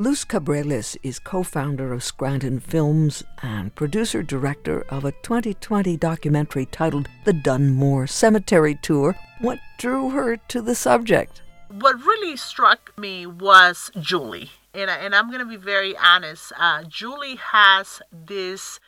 [0.00, 6.66] Luz Cabrales is co founder of Scranton Films and producer director of a 2020 documentary
[6.66, 9.16] titled The Dunmore Cemetery Tour.
[9.40, 11.42] What drew her to the subject?
[11.68, 14.52] What really struck me was Julie.
[14.72, 16.52] And, I, and I'm going to be very honest.
[16.56, 18.78] Uh, Julie has this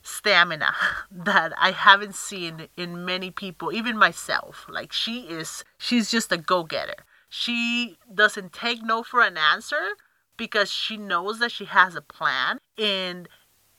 [0.00, 0.74] stamina
[1.10, 4.64] that I haven't seen in many people, even myself.
[4.70, 7.04] Like she is, she's just a go getter.
[7.28, 9.96] She doesn't take no for an answer
[10.36, 13.28] because she knows that she has a plan and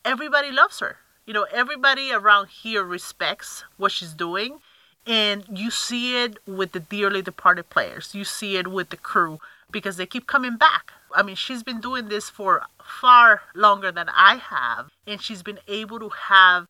[0.04, 0.98] everybody loves her.
[1.26, 4.60] You know, everybody around here respects what she's doing.
[5.08, 8.16] And you see it with the dearly departed players.
[8.16, 9.40] You see it with the crew
[9.72, 10.94] because they keep coming back.
[11.14, 14.92] I mean, she's been doing this for far longer than I have.
[15.06, 16.68] And she's been able to have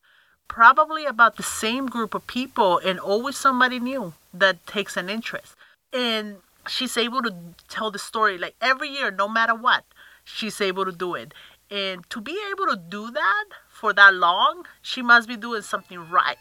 [0.48, 5.54] probably about the same group of people and always somebody new that takes an interest.
[5.92, 6.36] And
[6.68, 7.34] she's able to
[7.68, 9.84] tell the story like every year, no matter what,
[10.24, 11.32] she's able to do it.
[11.70, 16.10] And to be able to do that for that long, she must be doing something
[16.10, 16.38] right.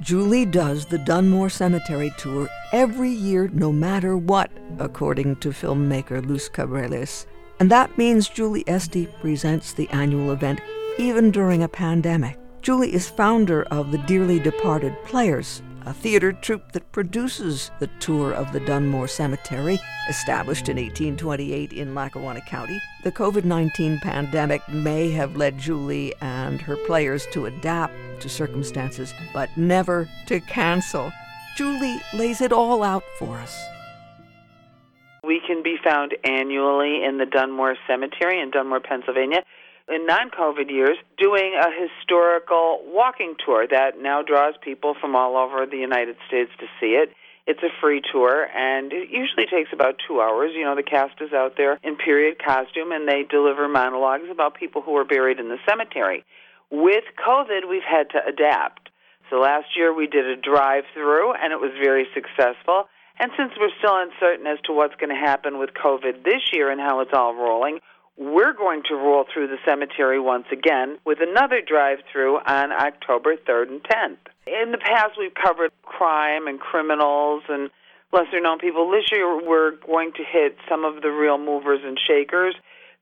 [0.00, 6.48] Julie does the Dunmore Cemetery tour every year, no matter what, according to filmmaker Luz
[6.48, 7.26] Cabrales.
[7.60, 10.60] And that means Julie Estey presents the annual event
[10.98, 12.38] even during a pandemic.
[12.62, 18.32] Julie is founder of the Dearly Departed Players, a theater troupe that produces the tour
[18.32, 19.78] of the Dunmore Cemetery,
[20.08, 22.80] established in 1828 in Lackawanna County.
[23.04, 29.14] The COVID 19 pandemic may have led Julie and her players to adapt to circumstances,
[29.32, 31.12] but never to cancel.
[31.56, 33.58] Julie lays it all out for us.
[35.24, 39.44] We can be found annually in the Dunmore Cemetery in Dunmore, Pennsylvania
[39.88, 45.36] in non COVID years doing a historical walking tour that now draws people from all
[45.36, 47.10] over the United States to see it.
[47.46, 50.52] It's a free tour, and it usually takes about two hours.
[50.54, 54.54] You know, the cast is out there in period costume, and they deliver monologues about
[54.54, 56.24] people who are buried in the cemetery.
[56.70, 58.90] With COVID, we've had to adapt.
[59.30, 62.88] So last year we did a drive through, and it was very successful.
[63.18, 66.70] And since we're still uncertain as to what's going to happen with COVID this year
[66.70, 67.80] and how it's all rolling,
[68.20, 73.34] we're going to roll through the cemetery once again with another drive through on October
[73.34, 74.20] 3rd and 10th.
[74.46, 77.70] In the past, we've covered crime and criminals and
[78.12, 78.90] lesser known people.
[78.90, 82.54] This year, we're going to hit some of the real movers and shakers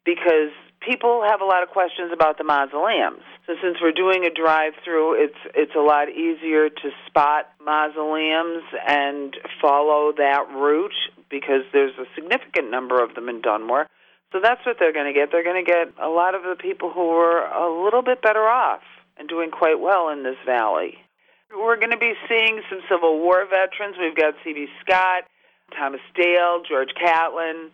[0.04, 3.26] because people have a lot of questions about the mausoleums.
[3.48, 8.62] So since we're doing a drive through, it's it's a lot easier to spot mausoleums
[8.86, 10.94] and follow that route
[11.28, 13.88] because there's a significant number of them in Dunmore.
[14.32, 15.30] So that's what they're going to get.
[15.32, 18.46] They're going to get a lot of the people who were a little bit better
[18.46, 18.82] off
[19.16, 20.98] and doing quite well in this valley.
[21.50, 23.96] We're going to be seeing some Civil War veterans.
[23.98, 24.66] We've got C.B.
[24.84, 25.24] Scott,
[25.76, 27.70] Thomas Dale, George Catlin,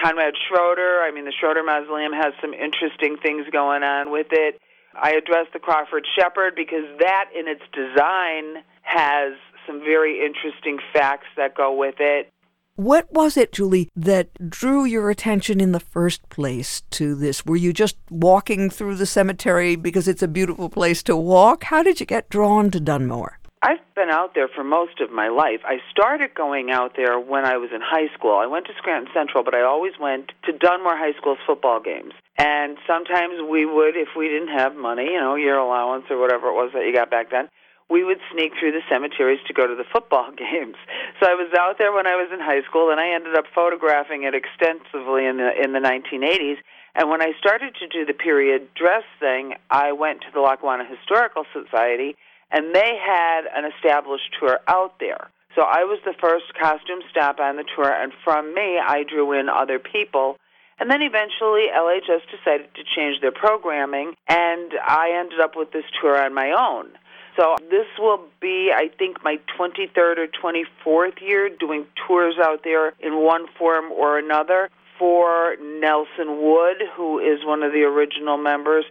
[0.00, 1.02] Conrad Schroeder.
[1.02, 4.60] I mean, the Schroeder Mausoleum has some interesting things going on with it.
[4.94, 9.34] I addressed the Crawford Shepherd because that in its design has
[9.66, 12.30] some very interesting facts that go with it.
[12.76, 17.44] What was it, Julie, that drew your attention in the first place to this?
[17.44, 21.64] Were you just walking through the cemetery because it's a beautiful place to walk?
[21.64, 23.38] How did you get drawn to Dunmore?
[23.60, 25.60] I've been out there for most of my life.
[25.66, 28.38] I started going out there when I was in high school.
[28.38, 32.14] I went to Scranton Central, but I always went to Dunmore High School's football games.
[32.38, 36.48] And sometimes we would, if we didn't have money, you know, year allowance or whatever
[36.48, 37.50] it was that you got back then,
[37.92, 40.80] we would sneak through the cemeteries to go to the football games.
[41.20, 43.44] So I was out there when I was in high school, and I ended up
[43.54, 46.56] photographing it extensively in the in the 1980s.
[46.94, 50.84] And when I started to do the period dress thing, I went to the Lackawanna
[50.84, 52.16] Historical Society,
[52.50, 55.28] and they had an established tour out there.
[55.54, 59.32] So I was the first costume stop on the tour, and from me, I drew
[59.32, 60.36] in other people.
[60.80, 65.84] And then eventually, LHS decided to change their programming, and I ended up with this
[66.00, 66.90] tour on my own.
[67.36, 72.92] So this will be, I think, my 23rd or 24th year doing tours out there
[73.00, 74.68] in one form or another
[74.98, 78.84] for Nelson Wood, who is one of the original members.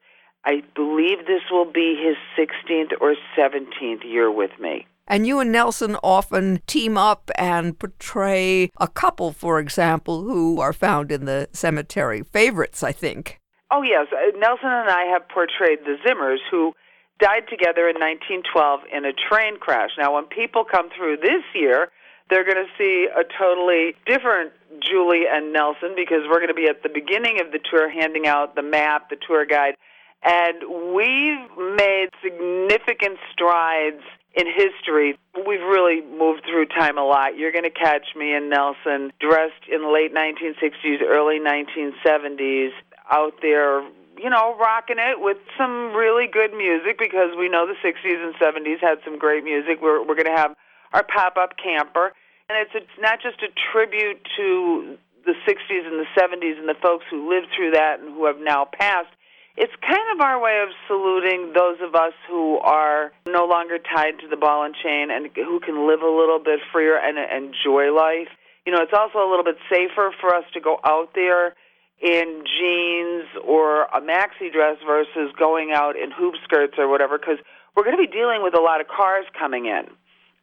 [0.44, 4.88] I believe this will be his 16th or 17th year with me.
[5.07, 10.74] And you and Nelson often team up and portray a couple, for example, who are
[10.74, 12.24] found in the cemetery.
[12.24, 13.39] Favorites, I think.
[13.71, 14.07] Oh, yes.
[14.12, 16.74] Uh, Nelson and I have portrayed the Zimmers, who
[17.21, 19.91] died together in 1912 in a train crash.
[19.97, 21.89] Now, when people come through this year,
[22.29, 24.51] they're going to see a totally different
[24.81, 28.25] Julie and Nelson because we're going to be at the beginning of the tour handing
[28.25, 29.75] out the map, the tour guide,
[30.23, 34.03] and we've made significant strides
[34.33, 37.38] in history, we've really moved through time a lot.
[37.38, 42.69] You're going to catch me and Nelson dressed in late 1960s, early 1970s,
[43.12, 43.81] out there,
[44.18, 48.36] you know, rocking it with some really good music because we know the 60s and
[48.36, 49.80] 70s had some great music.
[49.81, 50.56] We're, we're going to have
[50.94, 52.12] our pop up camper.
[52.50, 56.80] And it's, it's not just a tribute to the 60s and the 70s and the
[56.81, 59.13] folks who lived through that and who have now passed
[59.58, 64.19] it's kind of our way of saluting those of us who are no longer tied
[64.19, 67.94] to the ball and chain and who can live a little bit freer and enjoy
[67.94, 68.31] life.
[68.66, 71.56] You know, it's also a little bit safer for us to go out there
[72.01, 77.38] in jeans or a maxi dress versus going out in hoop skirts or whatever because
[77.75, 79.86] we're going to be dealing with a lot of cars coming in.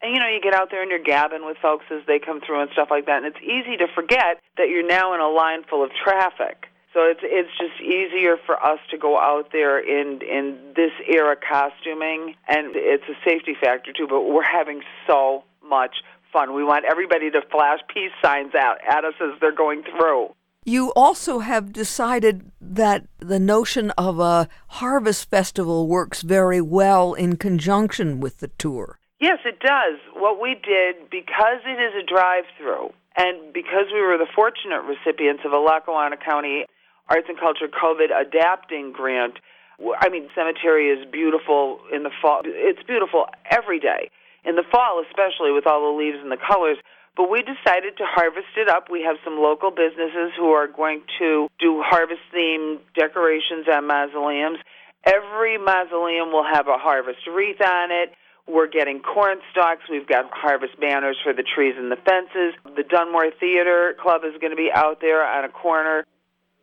[0.01, 2.41] And you know, you get out there and you're gabbing with folks as they come
[2.41, 5.29] through and stuff like that, and it's easy to forget that you're now in a
[5.29, 6.71] line full of traffic.
[6.95, 11.37] So it's it's just easier for us to go out there in in this era
[11.37, 14.07] costuming, and it's a safety factor too.
[14.09, 15.97] But we're having so much
[16.33, 16.55] fun.
[16.55, 20.31] We want everybody to flash peace signs out at us as they're going through.
[20.69, 24.51] You also have decided that the notion of a
[24.85, 28.99] harvest festival works very well in conjunction with the tour.
[29.19, 29.97] Yes, it does.
[30.13, 34.83] What we did, because it is a drive through, and because we were the fortunate
[34.85, 36.67] recipients of a Lackawanna County
[37.09, 39.39] Arts and Culture COVID Adapting Grant.
[39.81, 42.43] I mean, cemetery is beautiful in the fall.
[42.45, 44.11] It's beautiful every day.
[44.45, 46.77] In the fall, especially with all the leaves and the colors.
[47.19, 48.89] But we decided to harvest it up.
[48.89, 54.59] We have some local businesses who are going to do harvest themed decorations at mausoleums.
[55.03, 58.15] Every mausoleum will have a harvest wreath on it.
[58.47, 59.83] We're getting corn stalks.
[59.91, 62.55] We've got harvest banners for the trees and the fences.
[62.65, 66.07] The Dunmore Theater Club is going to be out there on a corner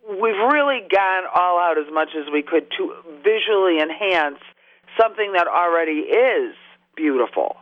[0.08, 2.94] we've really gone all out as much as we could to
[3.24, 4.40] visually enhance
[5.00, 6.56] something that already is
[6.96, 7.58] beautiful.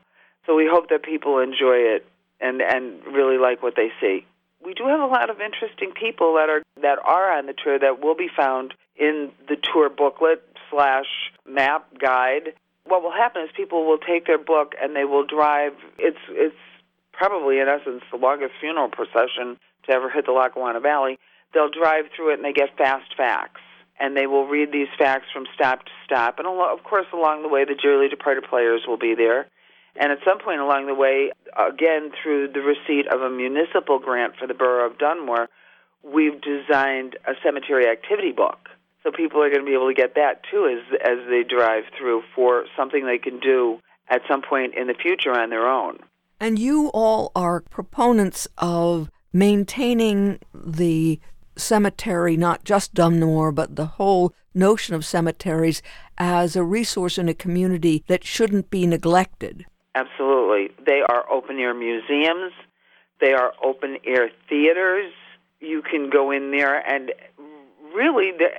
[0.46, 2.06] So we hope that people enjoy it
[2.44, 4.26] and and really like what they see.
[4.64, 7.80] We do have a lot of interesting people that are that are on the tour
[7.80, 11.08] that will be found in the tour booklet slash
[11.48, 12.54] map guide.
[12.86, 15.74] What will happen is people will take their book and they will drive.
[15.98, 16.56] It's it's
[17.14, 21.18] probably in essence the longest funeral procession to ever hit the Lackawanna Valley
[21.54, 23.62] they'll drive through it and they get fast facts.
[24.00, 26.40] And they will read these facts from stop to stop.
[26.40, 29.48] And of course, along the way, the dearly departed players will be there.
[29.96, 34.36] And at some point along the way, again, through the receipt of a municipal grant
[34.38, 35.50] for the borough of Dunmore,
[36.04, 38.70] we've designed a cemetery activity book.
[39.04, 41.84] So people are going to be able to get that too as as they drive
[41.98, 43.80] through for something they can do
[44.10, 46.00] at some point in the future on their own.
[46.40, 51.20] And you all are proponents of maintaining the
[51.56, 55.82] cemetery, not just Dunmore, but the whole notion of cemeteries
[56.18, 59.66] as a resource in a community that shouldn't be neglected.
[59.96, 60.76] Absolutely.
[60.86, 62.52] They are open air museums,
[63.22, 65.12] they are open air theaters.
[65.60, 67.14] You can go in there and
[67.96, 68.50] really the,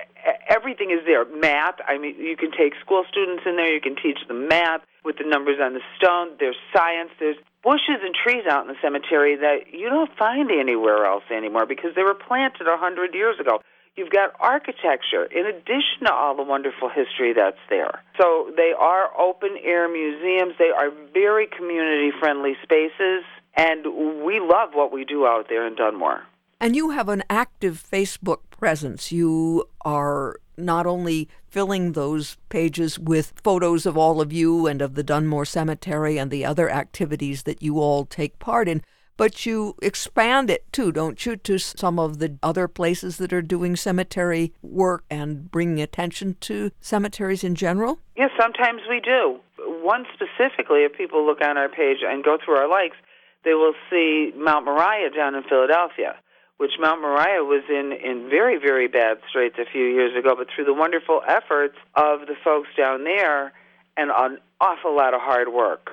[0.49, 1.25] everything is there.
[1.25, 4.81] Math, I mean, you can take school students in there, you can teach them math
[5.03, 6.31] with the numbers on the stone.
[6.39, 11.05] There's science, there's bushes and trees out in the cemetery that you don't find anywhere
[11.05, 13.59] else anymore because they were planted a hundred years ago.
[13.97, 18.03] You've got architecture in addition to all the wonderful history that's there.
[18.19, 20.55] So they are open air museums.
[20.59, 23.23] They are very community friendly spaces,
[23.55, 23.85] and
[24.25, 26.23] we love what we do out there in Dunmore.
[26.59, 29.13] And you have an active Facebook presence.
[29.13, 34.95] You are not only filling those pages with photos of all of you and of
[34.95, 38.81] the Dunmore Cemetery and the other activities that you all take part in,
[39.17, 43.41] but you expand it too, don't you, to some of the other places that are
[43.41, 47.99] doing cemetery work and bringing attention to cemeteries in general?
[48.15, 49.39] Yes, sometimes we do.
[49.59, 52.97] One specifically, if people look on our page and go through our likes,
[53.43, 56.15] they will see Mount Moriah down in Philadelphia
[56.57, 60.47] which Mount Moriah was in in very very bad straits a few years ago, but
[60.53, 63.51] through the wonderful efforts of the folks down there
[63.97, 65.91] and an awful lot of hard work,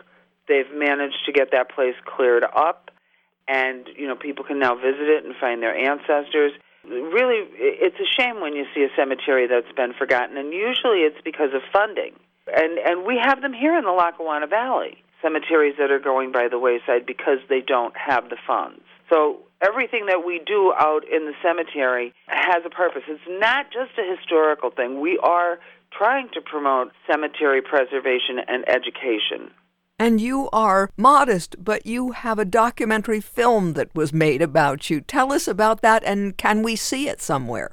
[0.49, 2.91] they've managed to get that place cleared up,
[3.53, 6.53] and you know people can now visit it and find their ancestors.
[6.85, 11.21] Really, it's a shame when you see a cemetery that's been forgotten, and usually it's
[11.23, 12.17] because of funding.
[12.49, 16.49] And and we have them here in the Lackawanna Valley, cemeteries that are going by
[16.49, 18.83] the wayside because they don't have the funds.
[19.13, 23.03] So everything that we do out in the cemetery has a purpose.
[23.07, 25.01] It's not just a historical thing.
[25.01, 25.59] We are
[25.97, 29.53] trying to promote cemetery preservation and education.
[30.03, 35.01] And you are modest, but you have a documentary film that was made about you.
[35.01, 37.71] Tell us about that, and can we see it somewhere?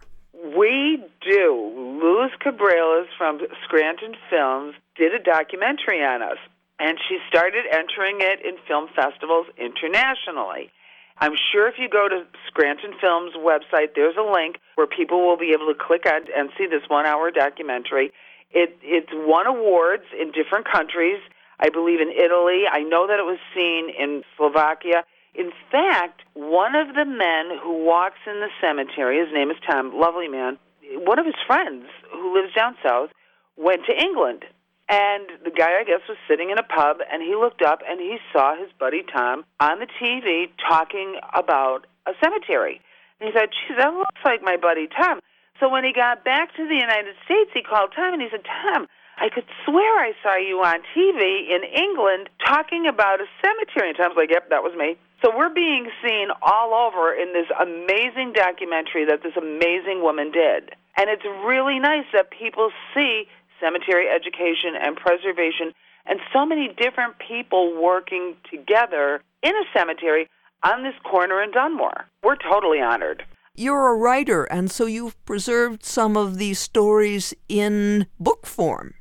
[0.55, 1.99] We do.
[1.99, 6.37] Luz Cabrales from Scranton Films did a documentary on us.
[6.79, 10.71] and she started entering it in film festivals internationally.
[11.17, 15.35] I'm sure if you go to Scranton Films website, there's a link where people will
[15.35, 18.13] be able to click on and see this one hour documentary.
[18.51, 21.19] It, it's won awards in different countries.
[21.59, 22.63] I believe in Italy.
[22.69, 25.03] I know that it was seen in Slovakia.
[25.35, 29.93] In fact, one of the men who walks in the cemetery, his name is Tom,
[29.93, 30.57] lovely man,
[31.05, 33.11] one of his friends who lives down south
[33.57, 34.45] went to England
[34.89, 37.99] and the guy, I guess, was sitting in a pub, and he looked up and
[38.01, 42.81] he saw his buddy Tom on the TV talking about a cemetery.
[43.21, 45.19] And he said, "Geez, that looks like my buddy Tom."
[45.59, 48.43] So when he got back to the United States, he called Tom and he said,
[48.43, 48.87] "Tom,
[49.19, 53.97] I could swear I saw you on TV in England talking about a cemetery." And
[53.97, 58.31] Tom's like, "Yep, that was me." So we're being seen all over in this amazing
[58.33, 60.73] documentary that this amazing woman did.
[60.95, 63.27] And it's really nice that people see
[63.59, 65.73] cemetery education and preservation,
[66.05, 70.29] and so many different people working together in a cemetery
[70.63, 72.05] on this corner in Dunmore.
[72.23, 73.25] We're totally honored.
[73.55, 78.93] You're a writer, and so you've preserved some of these stories in book form.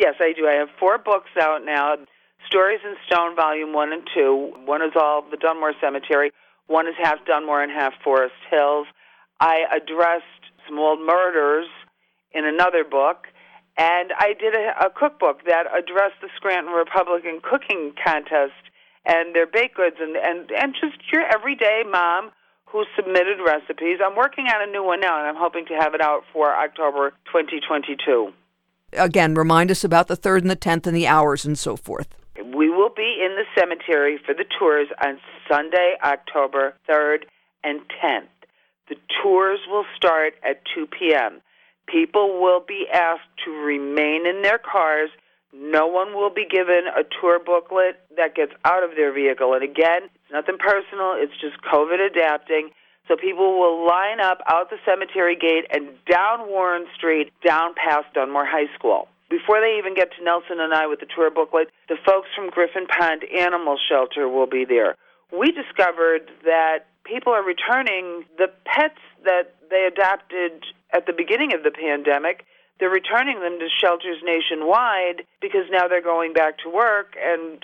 [0.00, 0.48] Yes, I do.
[0.48, 1.96] I have four books out now
[2.46, 4.64] Stories in Stone, Volume 1 and 2.
[4.64, 6.32] One is all the Dunmore Cemetery,
[6.68, 8.86] one is half Dunmore and half Forest Hills.
[9.40, 10.24] I addressed
[10.66, 11.66] some old murders
[12.32, 13.26] in another book.
[13.76, 18.56] And I did a, a cookbook that addressed the Scranton Republican cooking contest
[19.04, 22.30] and their baked goods and, and, and just your everyday mom
[22.66, 23.98] who submitted recipes.
[24.04, 26.54] I'm working on a new one now, and I'm hoping to have it out for
[26.54, 28.32] October 2022.
[28.92, 32.08] Again, remind us about the 3rd and the 10th and the hours and so forth.
[32.36, 35.18] We will be in the cemetery for the tours on
[35.48, 37.24] Sunday, October 3rd
[37.62, 38.28] and 10th.
[38.88, 41.40] The tours will start at 2 p.m.
[41.86, 45.10] People will be asked to remain in their cars.
[45.52, 49.54] No one will be given a tour booklet that gets out of their vehicle.
[49.54, 52.70] And again, it's nothing personal, it's just COVID adapting.
[53.10, 58.06] So people will line up out the cemetery gate and down Warren Street, down past
[58.14, 59.08] Dunmore High School.
[59.28, 62.50] Before they even get to Nelson and I with the tour booklet, the folks from
[62.50, 64.94] Griffin Pond Animal Shelter will be there.
[65.36, 70.62] We discovered that people are returning the pets that they adopted
[70.94, 72.46] at the beginning of the pandemic.
[72.78, 77.58] They're returning them to shelters nationwide because now they're going back to work, and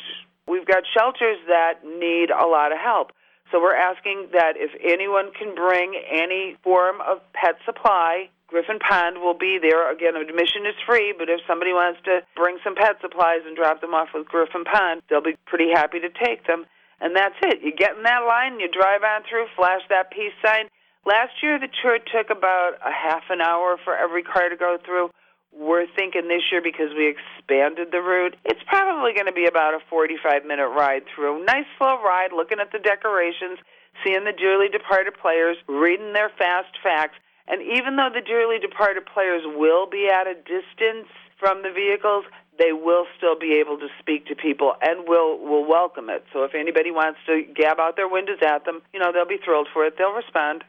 [0.48, 3.12] we've got shelters that need a lot of help.
[3.50, 9.18] So we're asking that if anyone can bring any form of pet supply, Griffin Pond
[9.18, 9.90] will be there.
[9.90, 13.80] Again, admission is free, but if somebody wants to bring some pet supplies and drop
[13.80, 16.66] them off with Griffin Pond, they'll be pretty happy to take them.
[17.00, 17.62] And that's it.
[17.62, 20.70] You get in that line, you drive on through, flash that peace sign,
[21.06, 24.76] Last year, the tour took about a half an hour for every car to go
[24.84, 25.10] through.
[25.58, 29.72] We're thinking this year because we expanded the route, it's probably going to be about
[29.72, 31.44] a 45 minute ride through.
[31.44, 33.58] Nice slow ride, looking at the decorations,
[34.04, 37.16] seeing the dearly departed players, reading their fast facts.
[37.48, 41.08] And even though the dearly departed players will be at a distance
[41.40, 42.24] from the vehicles,
[42.58, 46.24] they will still be able to speak to people and will will welcome it.
[46.32, 49.40] So if anybody wants to gab out their windows at them, you know, they'll be
[49.42, 49.96] thrilled for it.
[49.96, 50.64] They'll respond.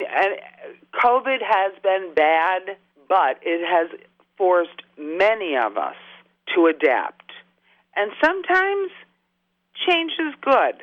[0.00, 2.76] And uh, COVID has been bad,
[3.08, 3.90] but it has
[4.40, 6.00] forced many of us
[6.54, 7.30] to adapt.
[7.94, 8.88] And sometimes
[9.86, 10.80] change is good.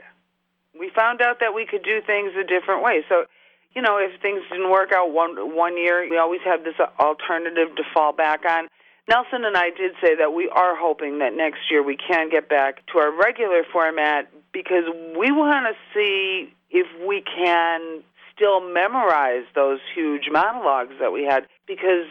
[0.79, 3.01] We found out that we could do things a different way.
[3.09, 3.25] So,
[3.73, 7.75] you know, if things didn't work out one one year, we always have this alternative
[7.77, 8.67] to fall back on.
[9.09, 12.47] Nelson and I did say that we are hoping that next year we can get
[12.47, 14.83] back to our regular format because
[15.17, 18.03] we want to see if we can
[18.35, 22.05] still memorize those huge monologues that we had because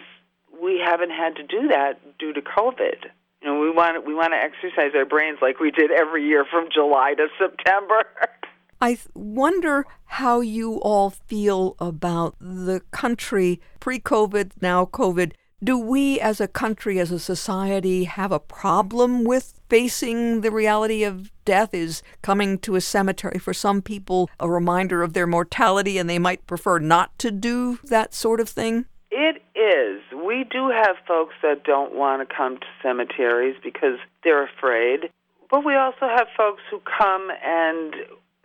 [0.66, 3.04] we haven't had to do that due to COVID.
[3.40, 6.44] You know, we want we want to exercise our brains like we did every year
[6.44, 8.02] from July to September.
[8.80, 15.32] I wonder how you all feel about the country pre COVID, now COVID.
[15.62, 21.04] Do we as a country, as a society, have a problem with facing the reality
[21.04, 25.96] of death is coming to a cemetery for some people a reminder of their mortality
[25.96, 28.86] and they might prefer not to do that sort of thing?
[29.10, 30.02] It is.
[30.12, 35.10] We do have folks that don't want to come to cemeteries because they're afraid.
[35.50, 37.94] But we also have folks who come and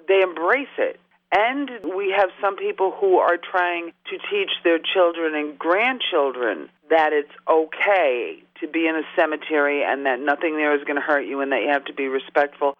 [0.07, 0.99] they embrace it.
[1.33, 7.13] And we have some people who are trying to teach their children and grandchildren that
[7.13, 11.25] it's okay to be in a cemetery and that nothing there is going to hurt
[11.25, 12.77] you and that you have to be respectful.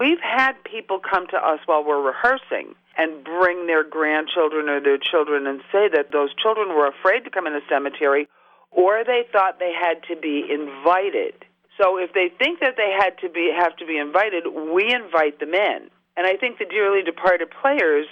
[0.00, 4.98] We've had people come to us while we're rehearsing and bring their grandchildren or their
[4.98, 8.28] children and say that those children were afraid to come in the cemetery
[8.70, 11.34] or they thought they had to be invited.
[11.80, 15.40] So if they think that they had to be have to be invited, we invite
[15.40, 15.90] them in.
[16.16, 18.06] And I think the dearly departed players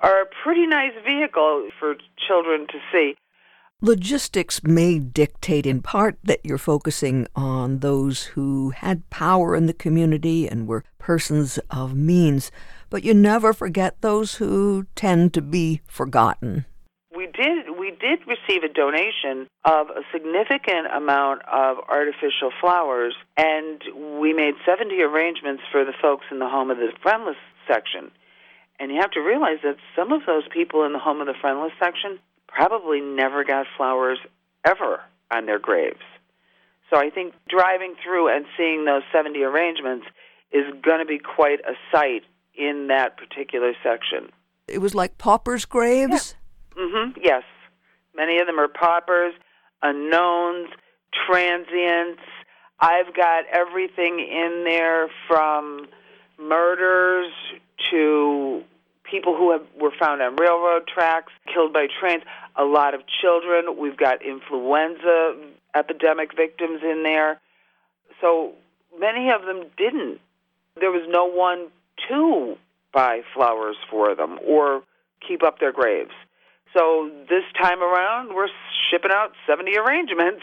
[0.00, 1.94] are a pretty nice vehicle for
[2.26, 3.14] children to see.
[3.80, 9.74] Logistics may dictate in part that you're focusing on those who had power in the
[9.74, 12.50] community and were persons of means,
[12.94, 16.64] but you never forget those who tend to be forgotten.
[17.12, 23.82] We did we did receive a donation of a significant amount of artificial flowers and
[24.20, 27.34] we made 70 arrangements for the folks in the home of the friendless
[27.66, 28.12] section.
[28.78, 31.34] And you have to realize that some of those people in the home of the
[31.40, 34.18] friendless section probably never got flowers
[34.64, 35.00] ever
[35.32, 36.06] on their graves.
[36.90, 40.06] So I think driving through and seeing those 70 arrangements
[40.52, 42.22] is going to be quite a sight
[42.56, 44.30] in that particular section.
[44.68, 46.34] It was like paupers' graves?
[46.76, 46.82] Yeah.
[46.82, 47.18] Mm-hmm.
[47.22, 47.42] Yes.
[48.16, 49.34] Many of them are paupers,
[49.82, 50.68] unknowns,
[51.26, 52.22] transients.
[52.80, 55.86] I've got everything in there from
[56.38, 57.32] murders
[57.90, 58.62] to
[59.08, 62.22] people who have, were found on railroad tracks, killed by trains,
[62.56, 63.76] a lot of children.
[63.78, 65.36] We've got influenza
[65.74, 67.40] epidemic victims in there.
[68.20, 68.52] So
[68.98, 70.20] many of them didn't.
[70.80, 71.68] There was no one
[72.08, 72.56] to
[72.92, 74.82] buy flowers for them or
[75.26, 76.12] keep up their graves.
[76.76, 78.48] So this time around, we're
[78.90, 80.42] shipping out 70 arrangements.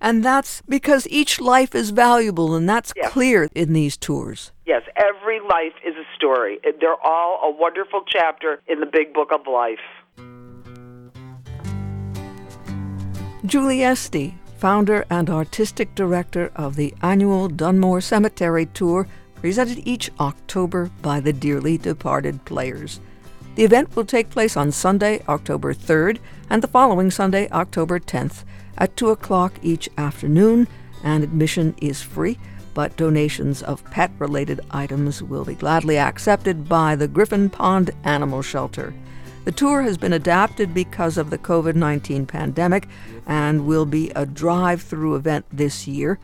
[0.00, 3.10] And that's because each life is valuable, and that's yes.
[3.10, 4.52] clear in these tours.
[4.64, 6.58] Yes, every life is a story.
[6.80, 9.78] They're all a wonderful chapter in the big book of life.
[13.44, 19.06] Julie Estey, founder and artistic director of the annual Dunmore Cemetery Tour,
[19.40, 23.00] presented each October by the dearly departed players.
[23.54, 26.18] The event will take place on Sunday, October 3rd,
[26.48, 28.44] and the following Sunday, October 10th
[28.78, 30.68] at 2 o'clock each afternoon,
[31.02, 32.38] and admission is free,
[32.74, 38.42] but donations of pet related items will be gladly accepted by the Griffin Pond Animal
[38.42, 38.94] Shelter.
[39.44, 42.86] The tour has been adapted because of the COVID 19 pandemic
[43.26, 46.18] and will be a drive through event this year.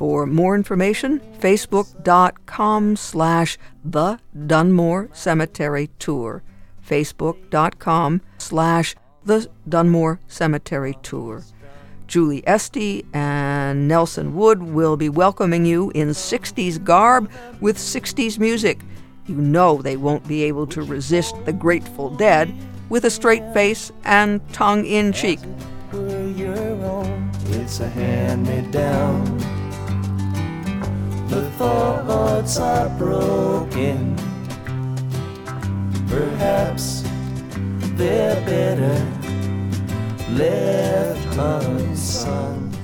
[0.00, 6.42] For more information, facebook.com slash the Dunmore Cemetery Tour.
[6.82, 11.44] Facebook.com slash the Dunmore Cemetery Tour.
[12.06, 18.80] Julie Estey and Nelson Wood will be welcoming you in 60s garb with 60s music.
[19.26, 22.50] You know they won't be able to resist the Grateful Dead
[22.88, 25.40] with a straight face and tongue in cheek.
[25.92, 29.59] It's a hand me down.
[31.30, 34.16] The thoughts are broken.
[36.08, 37.04] Perhaps
[37.94, 39.20] they're better
[40.32, 42.76] left unsung.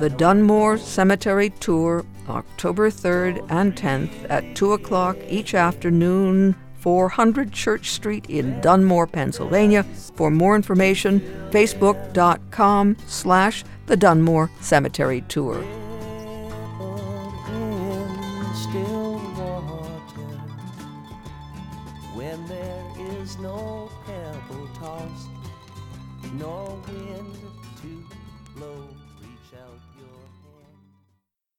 [0.00, 7.90] The Dunmore Cemetery Tour, October 3rd and 10th at 2 o'clock each afternoon, 400 Church
[7.90, 9.84] Street in Dunmore, Pennsylvania.
[10.16, 11.20] For more information,
[11.50, 15.64] facebook.com slash the Dunmore Cemetery Tour.